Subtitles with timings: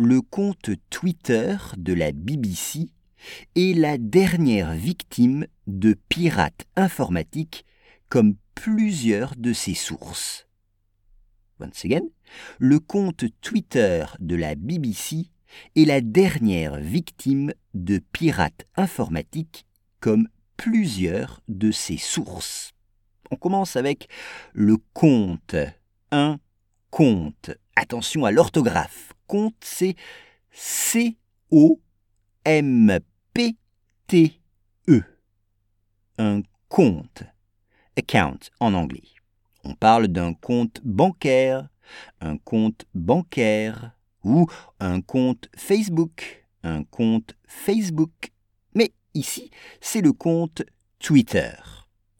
[0.00, 2.86] Le compte Twitter de la BBC
[3.56, 7.64] est la dernière victime de pirates informatiques
[8.08, 10.46] comme plusieurs de ses sources.
[11.58, 12.06] Once again,
[12.60, 15.32] le compte Twitter de la BBC
[15.74, 19.66] est la dernière victime de pirates informatiques
[19.98, 22.72] comme plusieurs de ses sources.
[23.32, 24.08] On commence avec
[24.52, 25.56] le compte.
[26.12, 26.38] Un
[26.90, 27.50] compte.
[27.74, 29.07] Attention à l'orthographe.
[29.28, 29.94] Compte, c'est
[30.50, 31.78] C-O-M-P-T-E.
[36.16, 37.22] Un compte.
[37.96, 39.02] Account en anglais.
[39.64, 41.68] On parle d'un compte bancaire,
[42.22, 43.92] un compte bancaire
[44.24, 44.46] ou
[44.80, 48.32] un compte Facebook, un compte Facebook.
[48.74, 49.50] Mais ici,
[49.82, 50.62] c'est le compte
[51.00, 51.52] Twitter.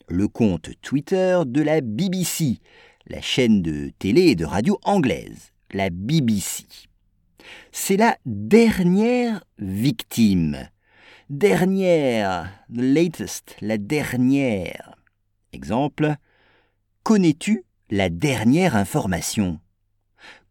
[0.09, 2.61] Le compte Twitter de la BBC,
[3.07, 6.88] la chaîne de télé et de radio anglaise, la BBC.
[7.73, 10.69] C'est la dernière victime.
[11.31, 14.97] Dernière, the latest, la dernière.
[15.53, 16.17] Exemple,
[17.09, 19.61] Connais-tu la dernière information?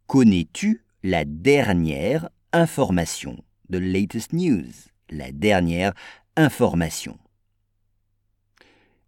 [0.08, 3.44] Connais-tu la dernière information?
[3.70, 4.72] The latest news.
[5.12, 5.94] La dernière
[6.36, 7.20] information.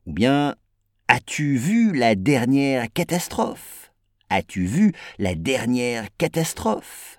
[0.06, 0.56] Ou bien,
[1.08, 3.92] as-tu vu la dernière catastrophe?
[4.30, 7.19] As-tu vu la dernière catastrophe?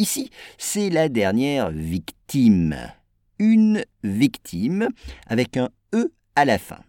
[0.00, 2.74] Ici, c'est la dernière victime.
[3.38, 4.88] Une victime
[5.26, 6.80] avec un E à la fin.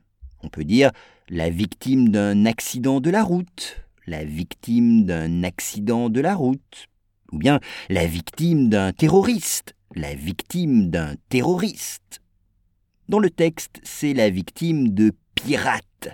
[0.43, 0.91] On peut dire
[1.27, 6.87] la victime d'un accident de la route, la victime d'un accident de la route,
[7.33, 12.21] ou bien la victime d'un terroriste, la victime d'un terroriste.
[13.09, 16.07] Dans le texte, c'est la victime de pirates.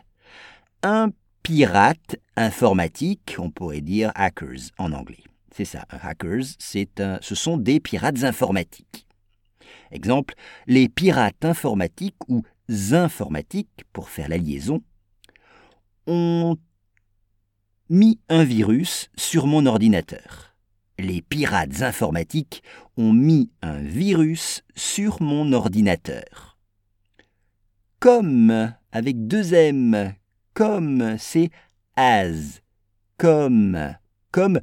[0.81, 1.11] Un
[1.43, 5.27] pirate informatique, on pourrait dire hackers en anglais.
[5.57, 9.07] C'est ça, hackers, c'est un, ce sont des pirates informatiques.
[9.89, 10.35] Exemple,
[10.67, 12.43] les pirates informatiques ou
[12.91, 14.83] informatiques, pour faire la liaison,
[16.05, 16.57] ont
[17.89, 20.55] mis un virus sur mon ordinateur.
[20.99, 22.61] Les pirates informatiques
[22.95, 26.59] ont mis un virus sur mon ordinateur.
[27.97, 30.13] Comme, avec deux M,
[30.53, 31.49] comme, c'est
[31.95, 32.61] as,
[33.17, 33.95] comme,
[34.31, 34.59] comme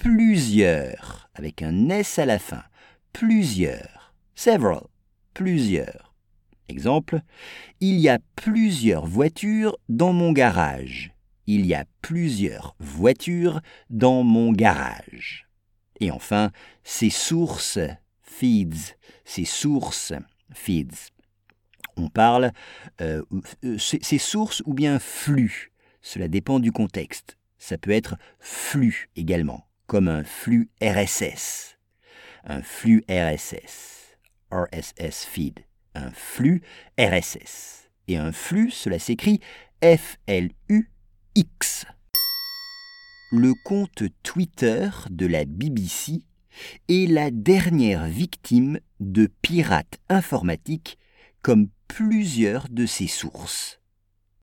[0.00, 2.62] plusieurs, avec un S à la fin,
[3.12, 4.80] plusieurs, several,
[5.34, 6.14] plusieurs.
[6.68, 7.20] Exemple,
[7.80, 11.12] il y a plusieurs voitures dans mon garage.
[11.46, 15.46] Il y a plusieurs voitures dans mon garage.
[16.00, 16.50] Et enfin,
[16.82, 17.78] ces sources,
[18.22, 18.96] feeds,
[19.26, 20.14] ces sources,
[20.54, 21.10] feeds.
[21.98, 22.52] On parle
[23.02, 23.22] euh,
[23.64, 25.72] euh ces sources ou bien flux.
[26.00, 27.36] Cela dépend du contexte.
[27.58, 31.76] Ça peut être flux également, comme un flux RSS.
[32.44, 34.16] Un flux RSS.
[34.52, 35.64] RSS feed
[35.96, 36.62] un flux
[36.96, 37.90] RSS.
[38.06, 39.40] Et un flux, cela s'écrit
[39.82, 41.86] F-L-U-X.
[43.32, 46.22] Le compte Twitter de la BBC
[46.88, 50.98] est la dernière victime de pirates informatiques
[51.42, 53.79] comme plusieurs de ses sources.